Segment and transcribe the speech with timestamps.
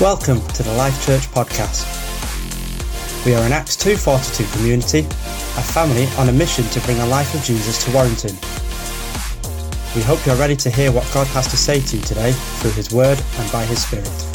[0.00, 1.84] Welcome to the Life Church podcast.
[3.26, 7.34] We are an Acts 242 community, a family on a mission to bring the life
[7.34, 8.34] of Jesus to Warrington.
[9.94, 12.70] We hope you're ready to hear what God has to say to you today through
[12.70, 14.29] His Word and by His Spirit.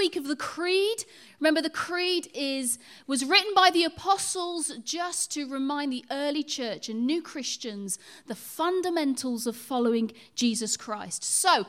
[0.00, 1.04] Week of the Creed.
[1.40, 6.88] Remember, the Creed is was written by the apostles just to remind the early church
[6.88, 11.22] and new Christians the fundamentals of following Jesus Christ.
[11.22, 11.66] So,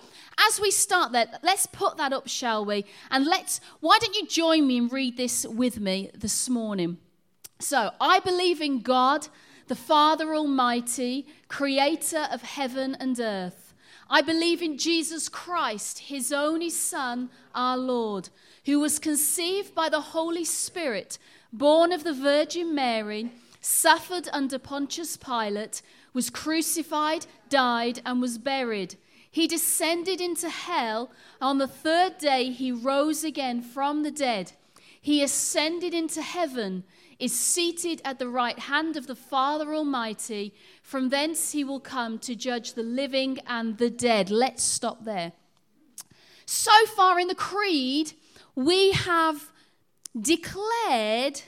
[0.47, 2.85] as we start that, let's put that up, shall we?
[3.09, 3.59] And let's.
[3.81, 6.99] Why don't you join me and read this with me this morning?
[7.59, 9.27] So, I believe in God,
[9.67, 13.60] the Father Almighty, Creator of heaven and earth.
[14.11, 18.29] I believe in Jesus Christ, His only Son, our Lord
[18.65, 21.17] who was conceived by the Holy Spirit,
[21.51, 25.81] born of the Virgin Mary, suffered under Pontius Pilate,
[26.13, 28.95] was crucified, died, and was buried.
[29.29, 31.11] He descended into hell.
[31.41, 34.51] On the third day, he rose again from the dead.
[34.99, 36.83] He ascended into heaven,
[37.21, 40.53] is seated at the right hand of the Father Almighty.
[40.81, 44.31] From thence he will come to judge the living and the dead.
[44.31, 45.33] Let's stop there.
[46.45, 48.13] So far in the Creed,
[48.55, 49.51] we have
[50.19, 51.41] declared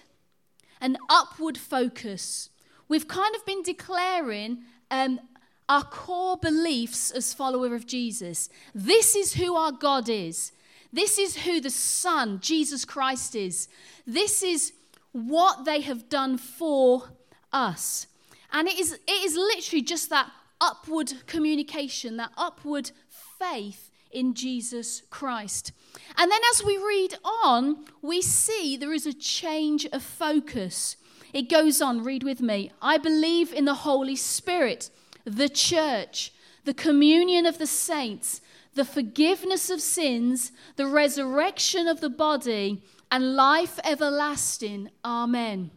[0.79, 2.49] an upward focus.
[2.87, 4.59] We've kind of been declaring
[4.91, 5.19] um,
[5.67, 8.49] our core beliefs as follower of Jesus.
[8.75, 10.51] This is who our God is.
[10.91, 13.67] This is who the Son, Jesus Christ, is.
[14.05, 14.73] This is
[15.13, 17.09] what they have done for
[17.51, 18.07] us.
[18.51, 22.91] And it is, it is literally just that upward communication, that upward
[23.39, 25.71] faith in Jesus Christ.
[26.17, 30.97] And then as we read on, we see there is a change of focus.
[31.33, 32.71] It goes on, read with me.
[32.81, 34.89] I believe in the Holy Spirit,
[35.25, 36.31] the church,
[36.63, 38.39] the communion of the saints,
[38.75, 44.89] the forgiveness of sins, the resurrection of the body, and life everlasting.
[45.05, 45.69] Amen.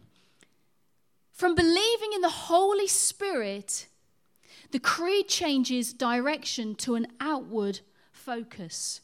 [1.31, 3.85] From believing in the Holy Spirit,
[4.71, 7.81] the creed changes direction to an outward
[8.11, 9.01] focus.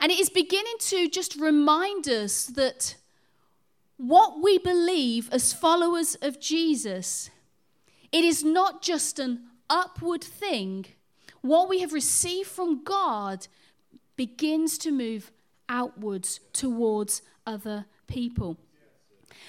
[0.00, 2.96] And it is beginning to just remind us that
[3.98, 7.28] what we believe as followers of Jesus,
[8.10, 10.86] it is not just an upward thing.
[11.42, 13.48] What we have received from God
[14.16, 15.30] begins to move
[15.68, 18.56] outwards towards other people.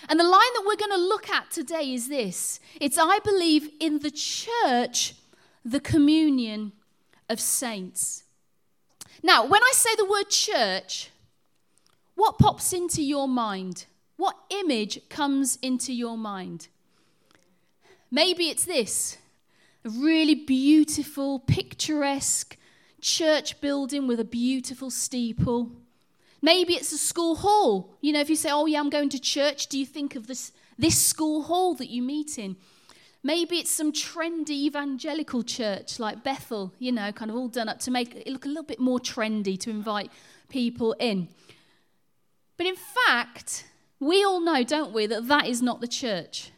[0.10, 3.70] And the line that we're going to look at today is this it's, I believe,
[3.80, 5.16] in the church,
[5.64, 6.74] the communion
[7.30, 8.24] of saints.
[9.24, 11.10] Now, when I say the word church,
[12.16, 13.86] what pops into your mind?
[14.18, 16.68] What image comes into your mind?
[18.12, 19.18] Maybe it's this
[19.84, 22.58] a really beautiful, picturesque
[23.02, 25.72] church building with a beautiful steeple.
[26.46, 27.90] Maybe it's a school hall.
[28.02, 30.28] You know, if you say, Oh, yeah, I'm going to church, do you think of
[30.28, 32.56] this, this school hall that you meet in?
[33.24, 37.80] Maybe it's some trendy evangelical church like Bethel, you know, kind of all done up
[37.80, 40.12] to make it look a little bit more trendy to invite
[40.48, 41.30] people in.
[42.58, 43.66] But in fact,
[44.00, 46.52] we all know, don't we, that that is not the church.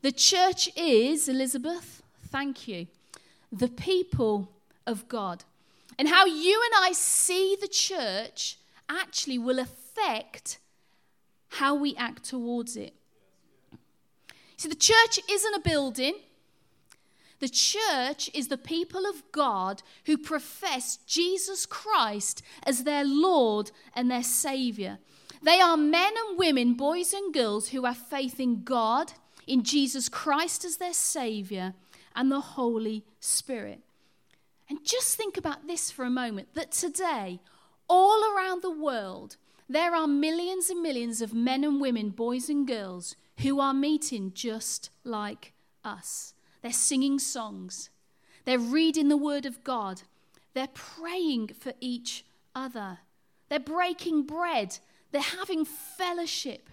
[0.00, 2.86] The church is, Elizabeth, thank you,
[3.52, 4.48] the people
[4.86, 5.44] of God.
[5.98, 8.56] And how you and I see the church
[8.88, 10.58] actually will affect
[11.48, 12.94] how we act towards it.
[14.56, 16.14] See, the church isn't a building.
[17.40, 24.10] The church is the people of God who profess Jesus Christ as their Lord and
[24.10, 24.98] their Savior.
[25.42, 29.12] They are men and women, boys and girls, who have faith in God,
[29.46, 31.74] in Jesus Christ as their Savior,
[32.14, 33.82] and the Holy Spirit.
[34.68, 37.40] And just think about this for a moment that today,
[37.88, 39.36] all around the world,
[39.68, 44.32] there are millions and millions of men and women, boys and girls, who are meeting
[44.34, 45.52] just like
[45.84, 46.34] us.
[46.62, 47.90] They're singing songs,
[48.44, 50.02] they're reading the Word of God,
[50.54, 52.24] they're praying for each
[52.54, 52.98] other,
[53.48, 54.78] they're breaking bread,
[55.12, 56.70] they're having fellowship.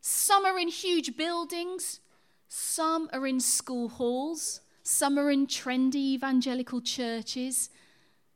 [0.00, 2.00] Some are in huge buildings,
[2.48, 7.70] some are in school halls, some are in trendy evangelical churches,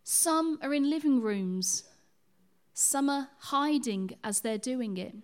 [0.02, 1.84] some are in living rooms,
[2.74, 5.14] some are hiding as they're doing it.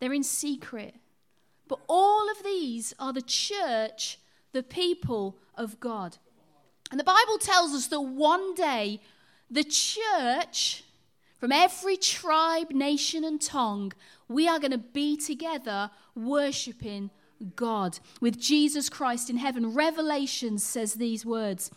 [0.00, 0.96] They're in secret.
[1.68, 4.18] But all of these are the church,
[4.52, 6.18] the people of God.
[6.90, 9.00] And the Bible tells us that one day
[9.48, 10.84] the church,
[11.38, 13.92] from every tribe, nation, and tongue,
[14.28, 17.10] we are going to be together worshiping
[17.42, 19.74] God, with Jesus Christ in heaven.
[19.74, 21.70] Revelation says these words.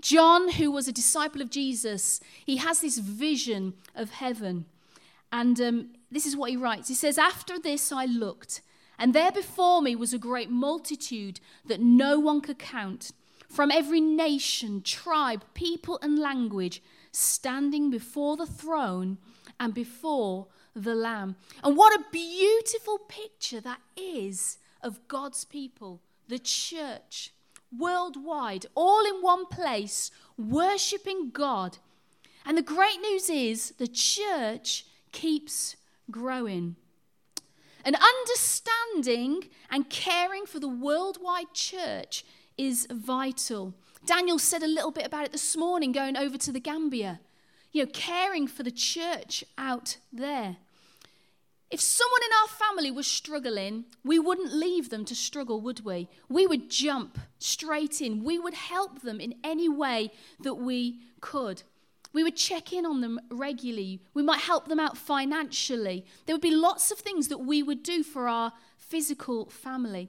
[0.00, 4.66] John, who was a disciple of Jesus, he has this vision of heaven.
[5.32, 8.62] And um, this is what he writes He says, After this I looked,
[8.98, 13.12] and there before me was a great multitude that no one could count,
[13.48, 16.82] from every nation, tribe, people, and language,
[17.12, 19.18] standing before the throne
[19.58, 21.36] and before the Lamb.
[21.64, 27.32] And what a beautiful picture that is of God's people, the church,
[27.76, 31.78] worldwide, all in one place, worshipping God.
[32.44, 35.76] And the great news is the church keeps
[36.10, 36.74] growing.
[37.84, 42.24] And understanding and caring for the worldwide church
[42.56, 43.74] is vital.
[44.04, 47.20] Daniel said a little bit about it this morning going over to the Gambia.
[47.72, 50.56] You know, caring for the church out there.
[51.70, 56.08] If someone in our family was struggling, we wouldn't leave them to struggle, would we?
[56.28, 58.24] We would jump straight in.
[58.24, 60.10] We would help them in any way
[60.40, 61.62] that we could.
[62.14, 64.00] We would check in on them regularly.
[64.14, 66.06] We might help them out financially.
[66.24, 70.08] There would be lots of things that we would do for our physical family.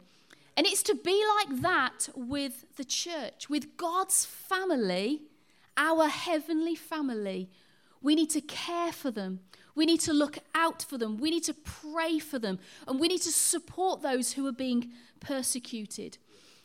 [0.56, 5.24] And it's to be like that with the church, with God's family,
[5.76, 7.50] our heavenly family.
[8.02, 9.42] We need to care for them.
[9.80, 11.16] We need to look out for them.
[11.20, 12.60] We need to pray for them.
[12.86, 14.92] And we need to support those who are being
[15.22, 16.18] persecuted.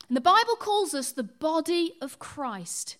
[0.08, 2.96] And the Bible calls us the body of Christ.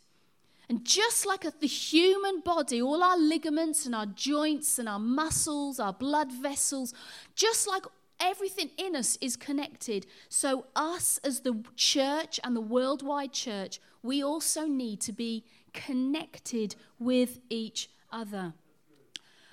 [0.69, 5.81] And just like the human body, all our ligaments and our joints and our muscles,
[5.81, 6.95] our blood vessels,
[7.35, 7.83] just like
[8.21, 14.23] everything in us is connected, so us as the church and the worldwide church, we
[14.23, 18.55] also need to be connected with each other.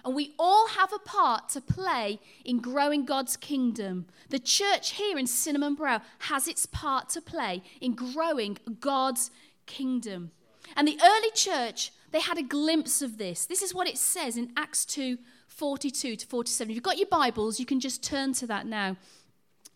[0.04, 4.06] And we all have a part to play in growing God's kingdom.
[4.30, 9.32] The church here in Cinnamon Brow has its part to play in growing God's
[9.66, 10.32] kingdom.
[10.76, 13.46] And the early church, they had a glimpse of this.
[13.46, 15.18] This is what it says in Acts 2
[15.48, 16.72] 42 to 47.
[16.72, 18.98] If you've got your Bibles, you can just turn to that now.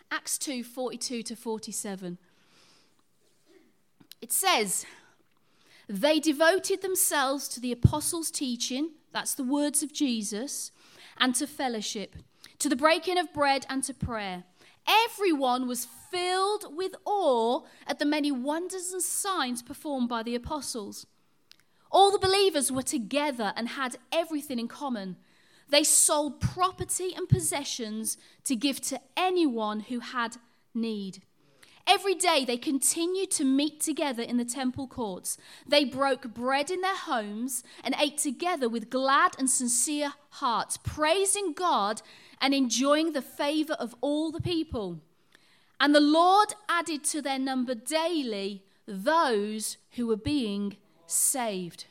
[0.10, 2.18] Acts 2 42 to 47.
[4.22, 4.86] It says,
[5.88, 10.74] They devoted themselves to the apostles' teaching, that's the words of Jesus,
[11.18, 12.18] and to fellowship,
[12.60, 14.44] to the breaking of bread and to prayer.
[14.86, 21.08] Everyone was filled with awe at the many wonders and signs performed by the apostles.
[21.90, 25.16] All the believers were together and had everything in common.
[25.70, 30.36] They sold property and possessions to give to anyone who had
[30.74, 31.24] need.
[31.88, 35.38] Every day they continued to meet together in the temple courts.
[35.68, 41.54] They broke bread in their homes and ate together with glad and sincere hearts, praising
[41.54, 42.02] God
[42.42, 45.00] and enjoying the favor of all the people.
[45.80, 51.86] And the Lord added to their number daily those who were being saved.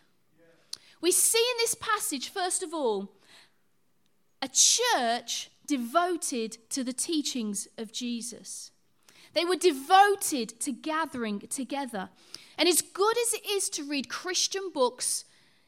[1.00, 3.12] We see in this passage, first of all,
[4.42, 8.70] a church devoted to the teachings of Jesus.
[9.34, 12.08] They were devoted to gathering together.
[12.56, 15.24] And as good as it is to read Christian books,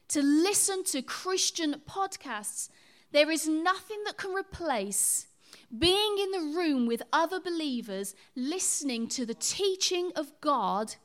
[0.09, 2.69] to listen to Christian podcasts,
[3.11, 5.27] there is nothing that can replace
[5.77, 10.95] being in the room with other believers, listening to the teaching of God,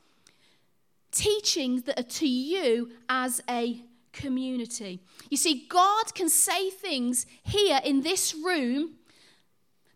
[1.11, 3.83] teaching that are to you as a
[4.13, 5.01] community.
[5.31, 8.99] You see, God can say things here in this room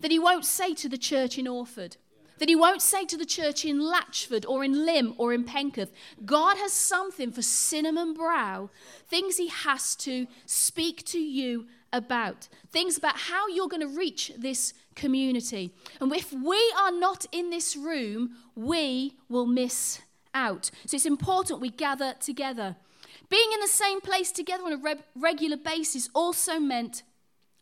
[0.00, 1.96] that He won't say to the church in Orford
[2.38, 5.90] that he won't say to the church in Latchford or in Lymm or in Penketh.
[6.24, 8.70] God has something for Cinnamon Brow,
[9.08, 14.32] things he has to speak to you about, things about how you're going to reach
[14.36, 15.72] this community.
[16.00, 20.00] And if we are not in this room, we will miss
[20.34, 20.70] out.
[20.86, 22.76] So it's important we gather together.
[23.28, 27.02] Being in the same place together on a re- regular basis also meant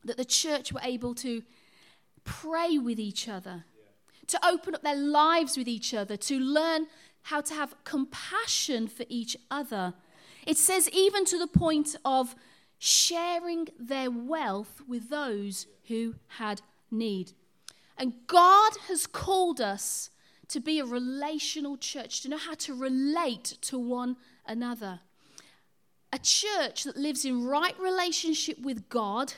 [0.04, 1.43] that the church were able to
[2.25, 3.64] pray with each other,
[4.26, 6.87] to open up their lives with each other, to learn
[7.23, 9.95] how to have compassion for each other.
[10.47, 12.35] It says, even to the point of
[12.78, 17.33] sharing their wealth with those who had need.
[17.97, 20.11] And God has called us
[20.49, 24.16] to be a relational church, to know how to relate to one
[24.47, 25.00] another.
[26.12, 29.33] A church that lives in right relationship with God,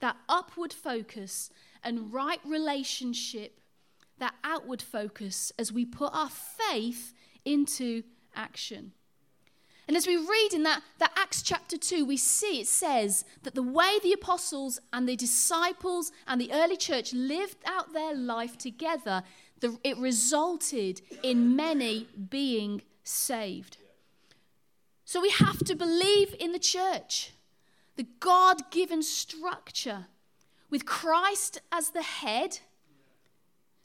[0.00, 1.50] that upward focus,
[1.82, 3.60] and right relationship,
[4.18, 7.12] that outward focus as we put our faith
[7.44, 8.02] into
[8.34, 8.92] action.
[9.88, 13.54] And as we read in that, that Acts chapter 2, we see it says that
[13.54, 18.56] the way the apostles and the disciples and the early church lived out their life
[18.56, 19.24] together,
[19.60, 23.78] the, it resulted in many being saved.
[25.04, 27.32] So we have to believe in the church,
[27.96, 30.06] the God given structure,
[30.70, 32.60] with Christ as the head,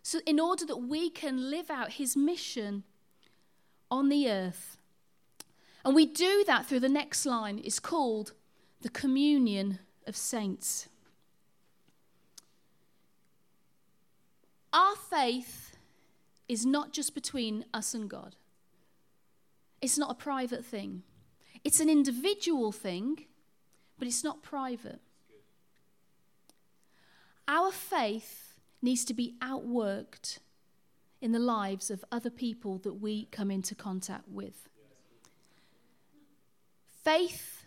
[0.08, 2.86] so in order that we can live out his mission
[3.92, 4.78] on the earth.
[5.84, 7.60] And we do that through the next line.
[7.62, 8.32] It's called
[8.80, 10.88] the communion of saints.
[14.72, 15.76] Our faith
[16.48, 18.38] is not just between us and God,
[19.82, 21.04] it's not a private thing.
[21.66, 23.26] It's an individual thing,
[24.00, 25.02] but it's not private.
[27.46, 28.47] Our faith
[28.82, 30.40] needs to be outworked
[31.22, 34.70] in the lives of other people that we come into contact with.
[37.04, 37.66] Faith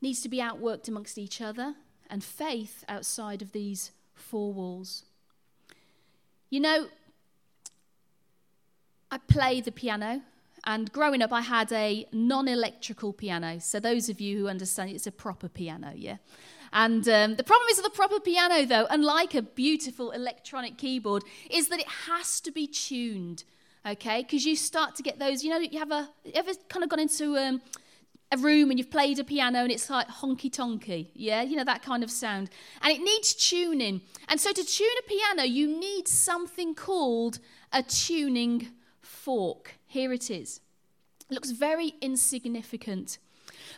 [0.00, 1.74] needs to be outworked amongst each other,
[2.08, 5.04] and faith outside of these four walls.
[6.50, 6.86] You know,
[9.10, 10.22] I play the piano,
[10.66, 13.60] and growing up, I had a non electrical piano.
[13.60, 16.16] So, those of you who understand, it's a proper piano, yeah?
[16.72, 21.22] And um, the problem is with the proper piano, though, unlike a beautiful electronic keyboard,
[21.50, 23.44] is that it has to be tuned,
[23.86, 24.22] okay?
[24.22, 26.90] Because you start to get those, you know, you have a, you ever kind of
[26.90, 27.62] gone into um,
[28.32, 31.42] a room and you've played a piano and it's like honky tonky, yeah?
[31.42, 32.50] You know, that kind of sound.
[32.82, 34.00] And it needs tuning.
[34.28, 37.38] And so to tune a piano, you need something called
[37.72, 38.68] a tuning
[39.00, 39.78] fork.
[39.96, 40.60] Here it is.
[41.30, 43.16] It looks very insignificant.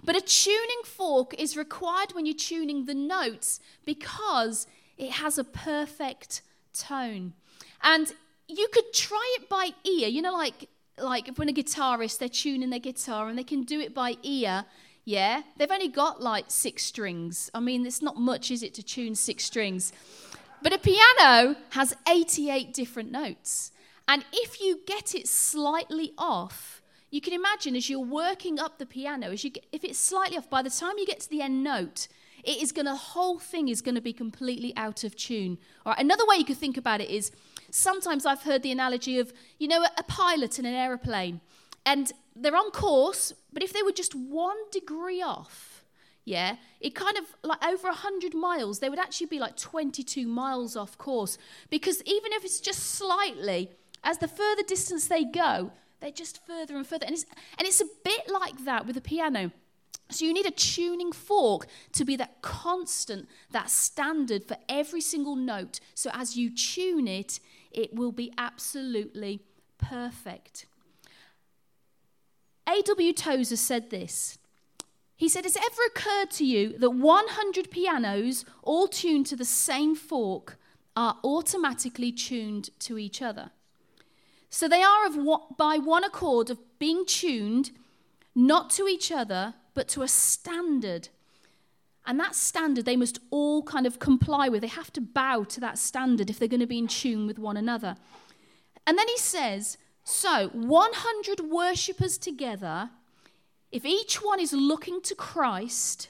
[0.03, 5.45] But a tuning fork is required when you're tuning the notes because it has a
[5.45, 6.43] perfect
[6.75, 7.35] tone.
[7.85, 8.13] And
[8.49, 12.71] you could try it by ear, you know, like like when a guitarist they're tuning
[12.71, 14.65] their guitar and they can do it by ear
[15.05, 18.83] yeah they've only got like six strings i mean it's not much is it to
[18.83, 19.93] tune six strings
[20.61, 23.71] but a piano has 88 different notes
[24.09, 28.85] and if you get it slightly off you can imagine as you're working up the
[28.85, 31.43] piano as you get, if it's slightly off by the time you get to the
[31.43, 32.09] end note
[32.45, 35.59] it is going to the whole thing is going to be completely out of tune
[35.85, 37.31] all right another way you could think about it is
[37.71, 41.41] sometimes I've heard the analogy of, you know, a pilot in an aeroplane,
[41.85, 45.85] and they're on course, but if they were just one degree off,
[46.25, 50.77] yeah, it kind of like over 100 miles, they would actually be like 22 miles
[50.77, 51.39] off course.
[51.71, 53.71] Because even if it's just slightly,
[54.03, 57.07] as the further distance they go, they're just further and further.
[57.07, 57.27] And it's,
[57.59, 59.51] and it's a bit like that with a piano.
[60.11, 65.37] So you need a tuning fork to be that constant, that standard for every single
[65.37, 65.81] note.
[65.95, 67.41] So as you tune it,
[67.71, 69.41] it will be absolutely
[69.77, 70.67] perfect.
[72.67, 73.13] A.W.
[73.13, 74.39] Tozer said this.
[75.17, 79.45] He said, Has it ever occurred to you that 100 pianos, all tuned to the
[79.45, 80.59] same fork,
[80.97, 83.51] are automatically tuned to each other?
[84.51, 87.71] So they are of by one accord of being tuned
[88.35, 91.09] not to each other, but to a standard
[92.09, 94.63] and that standard they must all kind of comply with.
[94.63, 97.39] They have to bow to that standard if they're going to be in tune with
[97.39, 97.97] one another.
[98.87, 102.89] And then he says, so 100 worshippers together,
[103.71, 106.09] if each one is looking to Christ,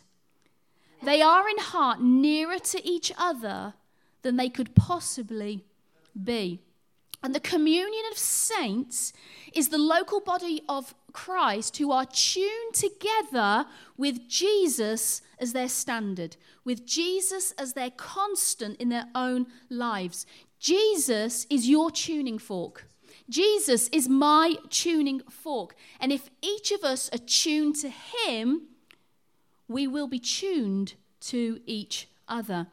[1.03, 3.75] they are in heart nearer to each other
[4.23, 5.65] than they could possibly
[6.23, 6.61] be.
[7.23, 9.13] And the communion of saints
[9.53, 16.37] is the local body of Christ who are tuned together with Jesus as their standard,
[16.65, 20.27] with Jesus as their constant in their own lives.
[20.61, 22.87] Jesus is your tuning fork.
[23.29, 25.75] Jesus is my tuning fork.
[26.01, 28.63] And if each of us are tuned to Him,
[29.67, 32.69] we will be tuned to each other.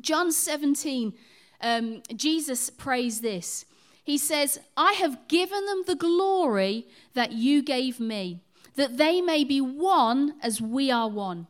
[0.00, 1.14] John 17
[1.60, 3.64] um, Jesus prays this.
[4.04, 8.40] He says, I have given them the glory that you gave me,
[8.74, 11.46] that they may be one as we are one.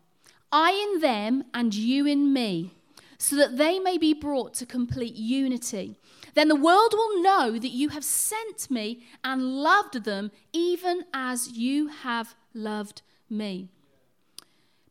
[0.52, 2.72] I in them and you in me,
[3.18, 5.96] so that they may be brought to complete unity.
[6.34, 11.52] Then the world will know that you have sent me and loved them even as
[11.52, 13.68] you have loved me.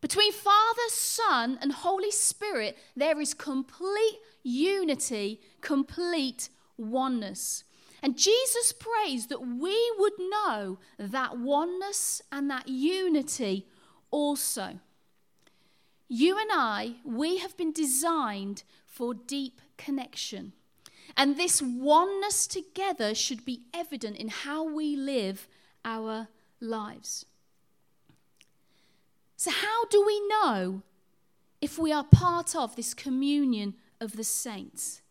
[0.01, 7.63] Between Father, Son, and Holy Spirit, there is complete unity, complete oneness.
[8.01, 13.67] And Jesus prays that we would know that oneness and that unity
[14.12, 14.79] also.
[16.08, 20.53] You and I, we have been designed for deep connection.
[21.15, 25.48] And this oneness together should be evident in how we live
[25.84, 26.27] our
[26.60, 27.25] lives.
[29.36, 30.81] So, how do we know
[31.62, 35.01] if we are part of this communion of the saints?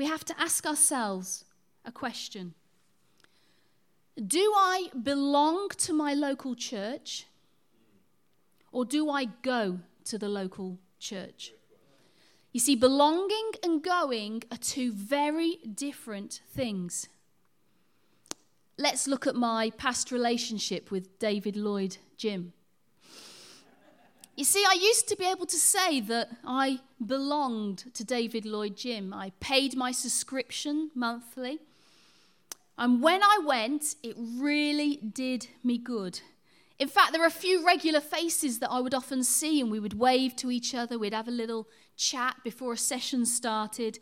[0.00, 1.44] we have to ask ourselves
[1.84, 2.54] a question
[4.16, 7.26] Do I belong to my local church
[8.72, 11.52] or do I go to the local church?
[12.52, 17.08] You see, belonging and going are two very different things.
[18.78, 22.54] Let's look at my past relationship with David Lloyd gym.
[24.36, 28.76] You see, I used to be able to say that I belonged to David Lloyd
[28.76, 29.12] gym.
[29.12, 31.58] I paid my subscription monthly.
[32.78, 36.20] And when I went, it really did me good.
[36.78, 39.78] In fact, there are a few regular faces that I would often see, and we
[39.78, 40.98] would wave to each other.
[40.98, 43.98] We'd have a little chat before a session started.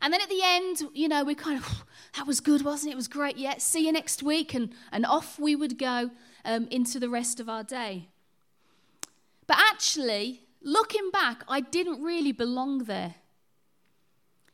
[0.00, 1.84] And then at the end, you know, we kind of,
[2.16, 2.92] that was good, wasn't it?
[2.94, 3.36] It was great.
[3.36, 4.54] Yeah, see you next week.
[4.54, 6.10] And, and off we would go
[6.46, 8.08] um, into the rest of our day.
[9.46, 13.14] But actually, looking back, I didn't really belong there.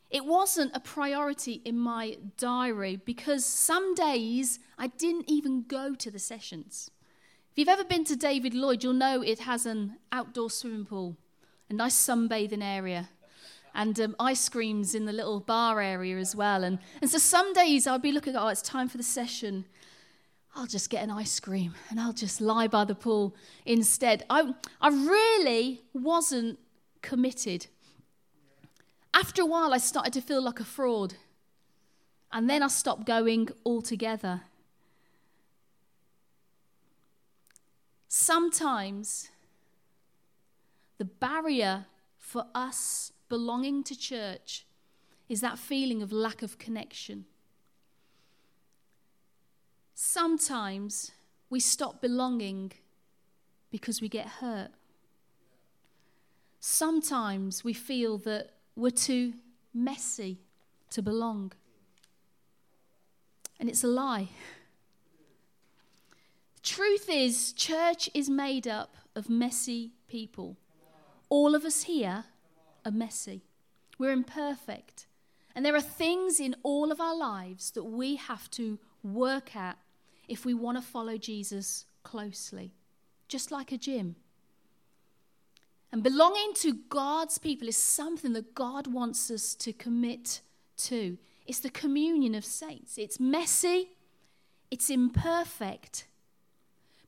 [0.09, 6.09] It wasn't a priority in my diary because some days I didn't even go to
[6.09, 6.89] the sessions.
[7.51, 11.15] If you've ever been to David Lloyd, you'll know it has an outdoor swimming pool,
[11.69, 13.09] a nice sunbathing area,
[13.75, 16.63] and um, ice creams in the little bar area as well.
[16.63, 19.65] And, and so some days I'd be looking, oh, it's time for the session.
[20.59, 23.33] I'll just get an ice cream and I'll just lie by the pool
[23.65, 24.25] instead.
[24.29, 26.59] I, I really wasn't
[27.01, 27.67] committed.
[29.13, 31.13] After a while, I started to feel like a fraud.
[32.33, 34.41] And then I stopped going altogether.
[38.09, 39.29] Sometimes
[40.97, 41.85] the barrier
[42.17, 44.65] for us belonging to church
[45.29, 47.23] is that feeling of lack of connection.
[50.01, 51.11] Sometimes
[51.49, 52.71] we stop belonging
[53.69, 54.69] because we get hurt.
[56.61, 59.33] Sometimes we feel that we're too
[59.73, 60.39] messy
[60.91, 61.51] to belong.
[63.59, 64.29] And it's a lie.
[66.55, 70.55] The truth is, church is made up of messy people.
[71.27, 72.23] All of us here
[72.85, 73.41] are messy.
[73.97, 75.07] We're imperfect.
[75.53, 79.77] And there are things in all of our lives that we have to work at
[80.29, 82.71] if we want to follow Jesus closely,
[83.27, 84.15] just like a gym.
[85.91, 90.41] And belonging to God's people is something that God wants us to commit
[90.77, 91.17] to.
[91.47, 92.97] It's the communion of saints.
[92.99, 93.89] It's messy,
[94.69, 96.05] it's imperfect,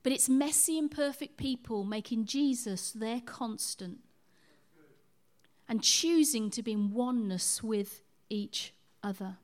[0.02, 4.00] but it's messy, imperfect people making Jesus their constant
[5.68, 9.36] and choosing to be in oneness with each other.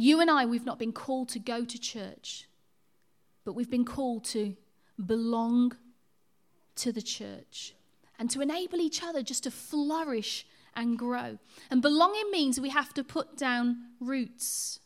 [0.00, 2.46] You and I, we've not been called to go to church,
[3.44, 4.56] but we've been called to
[5.04, 5.76] belong
[6.76, 7.74] to the church
[8.16, 11.38] and to enable each other just to flourish and grow.
[11.68, 14.78] And belonging means we have to put down roots.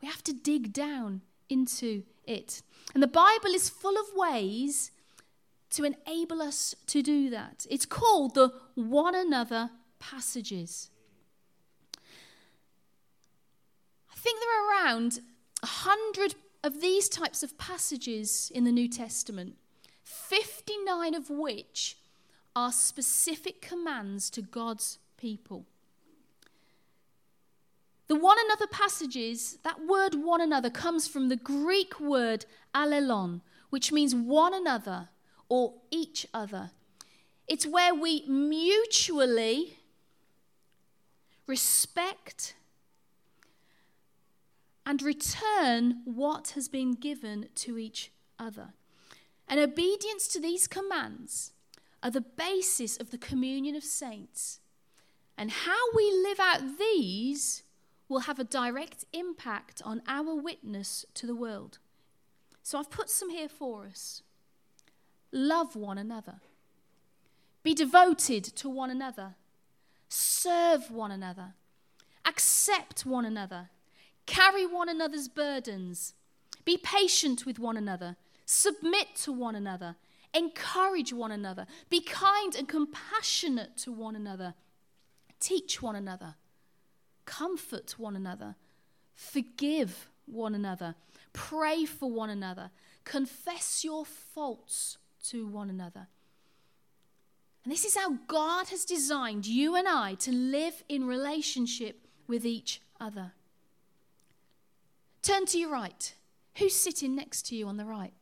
[0.00, 1.20] We have to dig down
[1.50, 2.62] into it.
[2.94, 4.90] And the Bible is full of ways
[5.72, 7.66] to enable us to do that.
[7.68, 9.68] It's called the one another
[9.98, 10.88] passages.
[14.09, 15.20] I think there are around
[15.62, 19.56] a hundred of these types of passages in the New Testament,
[20.04, 21.96] 59 of which
[22.54, 25.64] are specific commands to God's people.
[28.08, 33.92] The one another passages, that word one another comes from the Greek word allelon, which
[33.92, 35.08] means one another
[35.48, 36.72] or each other.
[37.48, 39.78] It's where we mutually
[41.46, 42.54] respect
[44.90, 48.70] and return what has been given to each other.
[49.46, 51.52] And obedience to these commands
[52.02, 54.58] are the basis of the communion of saints.
[55.38, 57.62] And how we live out these
[58.08, 61.78] will have a direct impact on our witness to the world.
[62.64, 64.22] So I've put some here for us.
[65.30, 66.40] Love one another,
[67.62, 69.36] be devoted to one another,
[70.08, 71.54] serve one another,
[72.26, 73.68] accept one another,
[74.30, 76.14] carry one another's burdens,
[76.64, 78.16] be patient with one another,
[78.46, 79.96] submit to one another,
[80.32, 84.54] encourage one another, be kind and compassionate to one another,
[85.40, 86.36] teach one another.
[87.26, 88.54] Comfort one another,
[89.14, 90.94] forgive one another,
[91.32, 92.70] pray for one another,
[93.04, 96.06] confess your faults to one another.
[97.64, 102.46] And this is how God has designed you and I to live in relationship with
[102.46, 103.32] each other.
[105.22, 106.14] Turn to your right.
[106.56, 108.12] Who's sitting next to you on the right?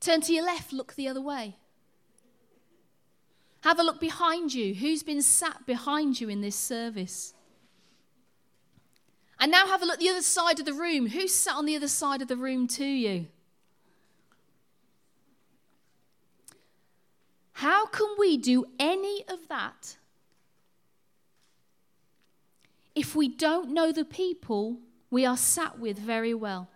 [0.00, 1.56] Turn to your left, look the other way.
[3.62, 4.74] Have a look behind you.
[4.74, 7.32] Who's been sat behind you in this service?
[9.40, 11.08] And now have a look the other side of the room.
[11.08, 13.26] Who's sat on the other side of the room to you?
[17.52, 19.96] How can we do any of that
[22.94, 24.78] if we don't know the people
[25.10, 26.68] we are sat with very well?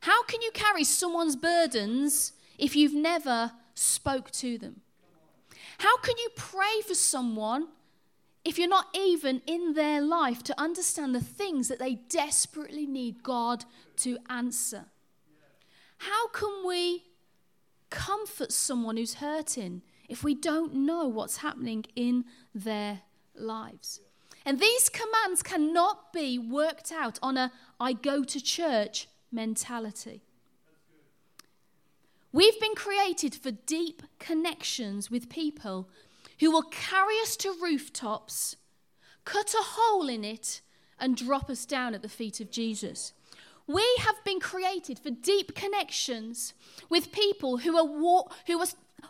[0.00, 4.80] How can you carry someone's burdens if you've never spoke to them?
[5.78, 7.68] How can you pray for someone
[8.44, 13.22] if you're not even in their life to understand the things that they desperately need
[13.22, 13.64] God
[13.96, 14.86] to answer?
[15.98, 17.04] How can we
[17.90, 23.02] comfort someone who's hurting if we don't know what's happening in their
[23.34, 24.00] lives?
[24.44, 30.22] And these commands cannot be worked out on a I go to church mentality.
[32.32, 35.88] We've been created for deep connections with people
[36.38, 38.56] who will carry us to rooftops,
[39.24, 40.60] cut a hole in it,
[40.98, 43.12] and drop us down at the feet of Jesus.
[43.66, 46.54] We have been created for deep connections
[46.88, 48.66] with people who are, wa- who are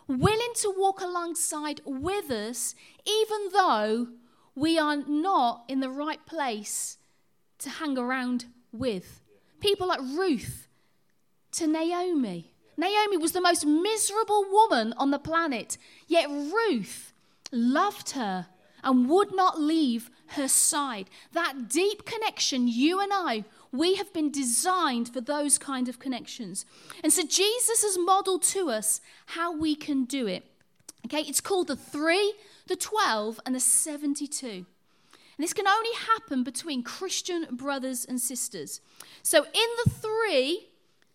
[0.07, 4.07] willing to walk alongside with us, even though
[4.55, 6.97] we are not in the right place
[7.59, 9.21] to hang around with.
[9.59, 10.67] People like Ruth
[11.53, 12.53] to Naomi.
[12.77, 17.13] Naomi was the most miserable woman on the planet, yet Ruth
[17.51, 18.47] loved her
[18.83, 21.09] and would not leave her side.
[21.33, 26.65] That deep connection, you and I, we have been designed for those kind of connections.
[27.03, 30.45] And so Jesus has modeled to us how we can do it.
[31.05, 32.33] Okay, it's called the three,
[32.71, 34.47] the 12, and the 72.
[34.47, 34.65] And
[35.37, 38.79] this can only happen between Christian brothers and sisters.
[39.23, 40.69] So in the three,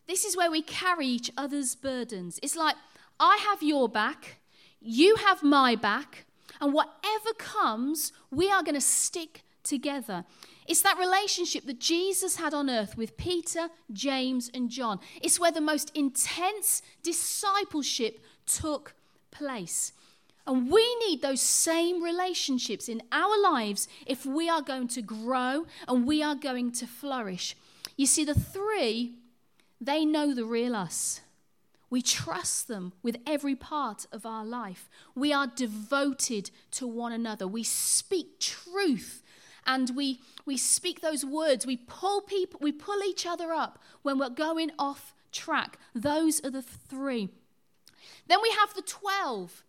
[0.07, 2.39] this is where we carry each other's burdens.
[2.43, 2.77] It's like,
[3.19, 4.41] I have your back,
[4.83, 6.27] you have my back,
[6.61, 10.27] and whatever comes, we are going to stick together.
[10.67, 15.01] It's that relationship that Jesus had on earth with Peter, James, and John.
[15.23, 18.95] It's where the most intense discipleship took
[19.31, 19.93] place.
[20.47, 25.67] And we need those same relationships in our lives if we are going to grow
[25.89, 27.57] and we are going to flourish.
[27.97, 29.15] You see, the three,
[29.81, 31.21] they know the real us.
[31.91, 34.89] We trust them with every part of our life.
[35.15, 37.47] We are devoted to one another.
[37.47, 39.23] We speak truth
[39.67, 41.67] and we, we speak those words.
[41.67, 45.79] We pull people, we pull each other up when we're going off track.
[45.95, 47.29] Those are the three.
[48.29, 49.65] Then we have the 12.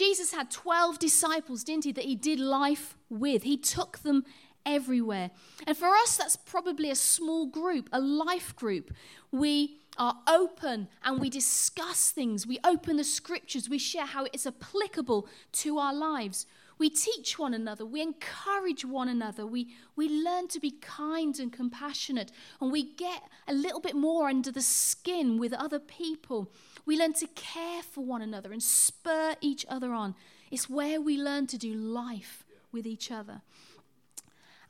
[0.00, 3.42] Jesus had 12 disciples, didn't he, that he did life with.
[3.42, 4.24] He took them
[4.64, 5.30] everywhere.
[5.66, 8.94] And for us, that's probably a small group, a life group.
[9.30, 12.46] We are open and we discuss things.
[12.46, 13.68] We open the scriptures.
[13.68, 16.46] We share how it is applicable to our lives.
[16.80, 17.84] We teach one another.
[17.84, 19.44] We encourage one another.
[19.44, 22.32] We, we learn to be kind and compassionate.
[22.58, 26.50] And we get a little bit more under the skin with other people.
[26.86, 30.14] We learn to care for one another and spur each other on.
[30.50, 33.42] It's where we learn to do life with each other.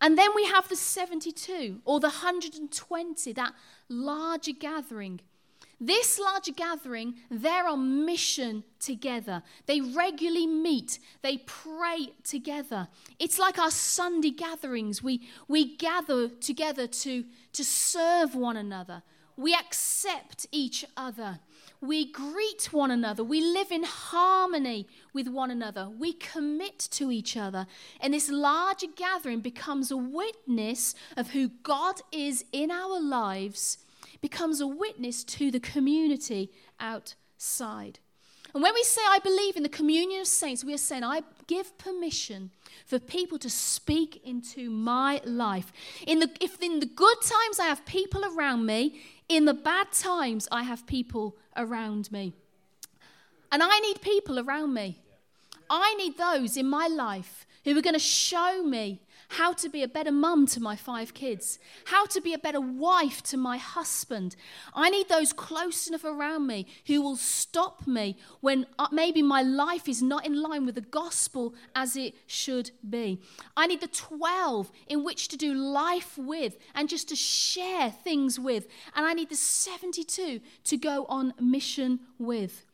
[0.01, 3.55] And then we have the 72 or the 120, that
[3.89, 5.21] larger gathering.
[5.81, 9.43] This larger gathering, they're on mission together.
[9.65, 12.89] They regularly meet, they pray together.
[13.19, 15.03] It's like our Sunday gatherings.
[15.03, 19.03] We, we gather together to, to serve one another,
[19.37, 21.41] we accept each other.
[21.81, 23.25] We greet one another.
[23.25, 25.89] We live in harmony with one another.
[25.89, 27.67] We commit to each other.
[28.01, 33.79] And this larger gathering becomes a witness of who God is in our lives,
[34.21, 37.99] becomes a witness to the community outside.
[38.53, 41.23] And when we say, I believe in the communion of saints, we are saying, I
[41.47, 42.51] give permission
[42.85, 45.73] for people to speak into my life.
[46.07, 49.93] In the, if in the good times I have people around me, in the bad
[49.93, 52.33] times, I have people around me.
[53.53, 54.99] And I need people around me.
[55.69, 59.83] I need those in my life who are going to show me how to be
[59.83, 63.59] a better mum to my five kids, how to be a better wife to my
[63.59, 64.35] husband.
[64.75, 69.43] I need those close enough around me who will stop me when uh, maybe my
[69.43, 73.21] life is not in line with the gospel as it should be.
[73.57, 78.39] I need the 12 in which to do life with and just to share things
[78.39, 78.67] with.
[78.97, 82.65] And I need the 72 to go on mission with.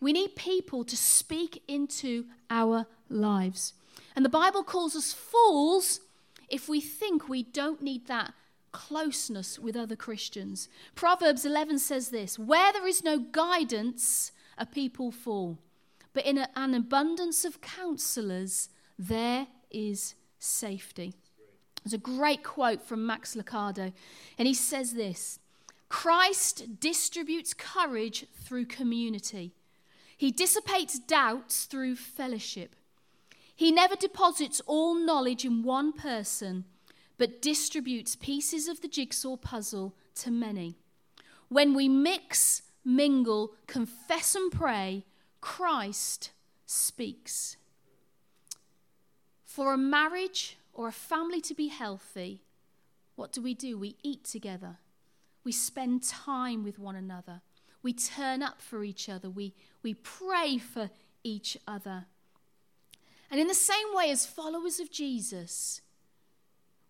[0.00, 3.74] We need people to speak into our lives.
[4.14, 6.00] And the Bible calls us fools
[6.48, 8.34] if we think we don't need that
[8.76, 10.68] closeness with other Christians.
[10.94, 15.58] Proverbs 11 says this Where there is no guidance, a people fall,
[16.12, 21.14] but in a, an abundance of counselors, there is safety.
[21.82, 23.94] There's a great quote from Max Lucado,
[24.38, 25.38] and he says this
[25.88, 29.54] Christ distributes courage through community,
[30.18, 32.75] he dissipates doubts through fellowship.
[33.56, 36.66] He never deposits all knowledge in one person,
[37.16, 40.76] but distributes pieces of the jigsaw puzzle to many.
[41.48, 45.06] When we mix, mingle, confess, and pray,
[45.40, 46.32] Christ
[46.66, 47.56] speaks.
[49.44, 52.42] For a marriage or a family to be healthy,
[53.14, 53.78] what do we do?
[53.78, 54.76] We eat together.
[55.44, 57.40] We spend time with one another.
[57.82, 59.30] We turn up for each other.
[59.30, 60.90] We, we pray for
[61.24, 62.06] each other.
[63.30, 65.80] And in the same way as followers of Jesus,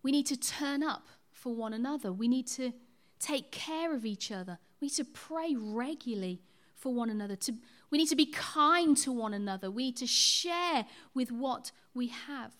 [0.03, 2.11] we need to turn up for one another.
[2.11, 2.73] We need to
[3.19, 4.59] take care of each other.
[4.79, 6.41] We need to pray regularly
[6.75, 7.35] for one another.
[7.35, 7.53] To,
[7.89, 9.71] we need to be kind to one another.
[9.71, 12.53] We need to share with what we have.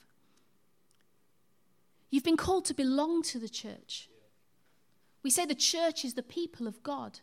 [2.10, 4.10] You've been called to belong to the church.
[5.24, 7.20] We say the church is the people of God.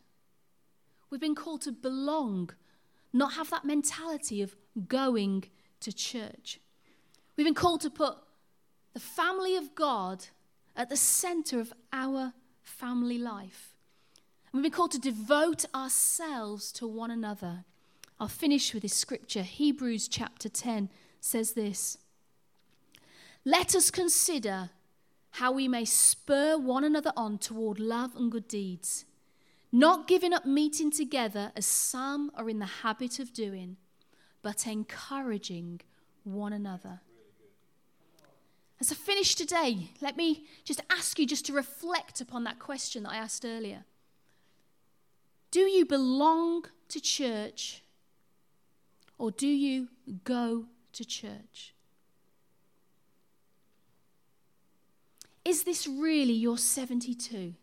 [1.11, 2.51] We've been called to belong,
[3.13, 4.55] not have that mentality of
[4.89, 5.45] going
[5.85, 6.61] to church.
[7.37, 8.17] We've been called to put
[8.93, 10.27] the family of God
[10.77, 13.75] at the center of our family life.
[14.47, 17.65] And we've been called to devote ourselves to one another.
[18.21, 19.43] I'll finish with this scripture.
[19.43, 20.89] Hebrews chapter 10
[21.21, 21.99] says this
[23.45, 24.71] Let us consider
[25.33, 29.05] how we may spur one another on toward love and good deeds,
[29.73, 33.77] not giving up meeting together as some are in the habit of doing,
[34.45, 35.81] but encouraging
[36.23, 37.01] one another.
[38.79, 43.05] As I finish today, let me just ask you just to reflect upon that question
[43.05, 43.85] that I asked earlier.
[45.51, 47.83] Do you belong to church
[49.17, 49.89] or do you
[50.25, 51.73] go to church?
[55.43, 57.55] Is this really your 72?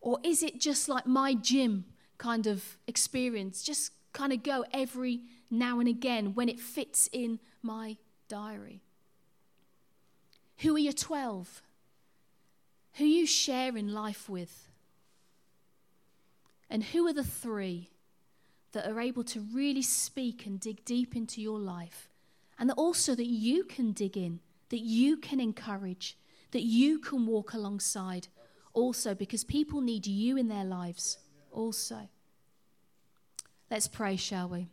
[0.00, 1.84] Or is it just like my gym
[2.16, 3.62] kind of experience?
[3.62, 8.82] Just kind of go every now and again when it fits in my diary?
[10.58, 11.62] Who are your 12?
[12.94, 14.68] Who are you sharing life with?
[16.70, 17.90] And who are the three
[18.72, 22.08] that are able to really speak and dig deep into your life?
[22.58, 26.16] And also that you can dig in, that you can encourage,
[26.52, 28.28] that you can walk alongside
[28.72, 31.18] also, because people need you in their lives
[31.50, 32.08] also.
[33.70, 34.68] Let's pray, shall we?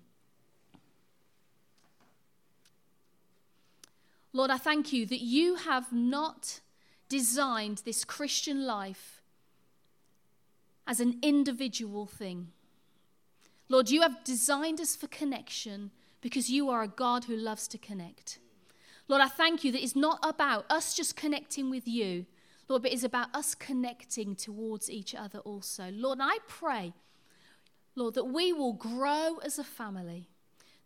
[4.32, 6.62] Lord, I thank you that you have not
[7.08, 9.22] designed this Christian life
[10.86, 12.50] as an individual thing.
[13.68, 17.78] Lord, you have designed us for connection because you are a God who loves to
[17.78, 18.40] connect.
[19.08, 22.26] Lord, I thank you that it's not about us just connecting with you,
[22.68, 25.90] Lord, but it's about us connecting towards each other also.
[25.92, 26.94] Lord, I pray,
[27.96, 30.30] Lord, that we will grow as a family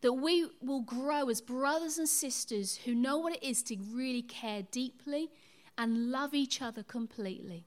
[0.03, 4.21] that we will grow as brothers and sisters who know what it is to really
[4.21, 5.29] care deeply
[5.77, 7.65] and love each other completely.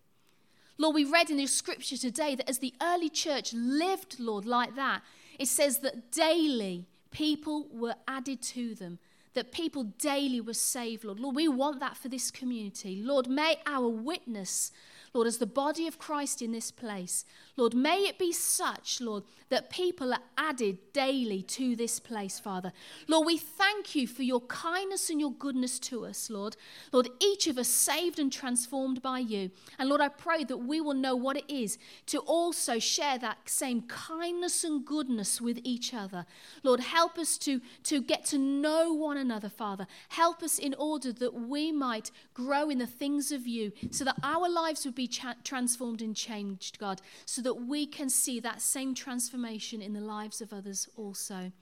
[0.76, 4.76] Lord, we read in the scripture today that as the early church lived, Lord, like
[4.76, 5.00] that,
[5.38, 8.98] it says that daily people were added to them,
[9.32, 11.18] that people daily were saved, Lord.
[11.18, 13.00] Lord, we want that for this community.
[13.02, 14.72] Lord, may our witness
[15.16, 17.24] Lord, as the body of Christ in this place,
[17.56, 22.72] Lord, may it be such, Lord, that people are added daily to this place, Father.
[23.08, 26.56] Lord, we thank you for your kindness and your goodness to us, Lord.
[26.92, 29.50] Lord, each of us saved and transformed by you.
[29.78, 33.48] And Lord, I pray that we will know what it is to also share that
[33.48, 36.26] same kindness and goodness with each other.
[36.62, 39.86] Lord, help us to, to get to know one another, Father.
[40.08, 44.16] Help us in order that we might grow in the things of you so that
[44.22, 48.60] our lives would be cha- transformed and changed, God, so that we can see that
[48.60, 51.52] same transformation in the lives of others also.